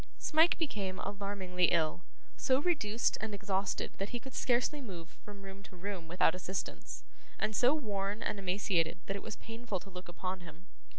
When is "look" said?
9.91-10.07